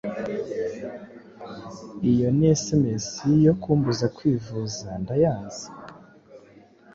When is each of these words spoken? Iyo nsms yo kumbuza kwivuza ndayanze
Iyo 2.11 2.27
nsms 2.39 3.07
yo 3.45 3.53
kumbuza 3.61 4.05
kwivuza 4.17 4.87
ndayanze 5.01 5.65